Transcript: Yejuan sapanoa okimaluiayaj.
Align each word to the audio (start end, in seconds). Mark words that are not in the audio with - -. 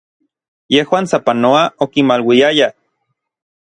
Yejuan 0.75 1.09
sapanoa 1.11 1.61
okimaluiayaj. 1.87 2.73